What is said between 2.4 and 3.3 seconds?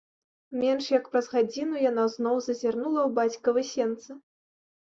зазірнула ў